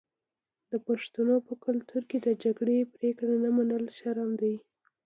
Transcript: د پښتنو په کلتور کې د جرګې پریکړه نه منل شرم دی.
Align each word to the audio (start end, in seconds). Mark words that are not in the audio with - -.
د 0.71 0.73
پښتنو 0.87 1.35
په 1.47 1.53
کلتور 1.65 2.01
کې 2.09 2.17
د 2.21 2.27
جرګې 2.43 2.91
پریکړه 2.95 3.35
نه 3.43 3.49
منل 3.57 3.83
شرم 3.97 4.29
دی. 4.41 4.55